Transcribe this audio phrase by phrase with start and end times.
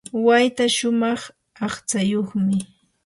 [0.25, 1.21] wayta shumaq
[1.65, 2.57] aqtsayuqmi.